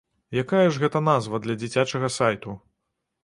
Якая 0.43 0.63
ж 0.77 0.81
гэта 0.83 1.01
назва 1.09 1.39
для 1.45 1.55
дзіцячага 1.63 2.09
сайту? 2.17 2.57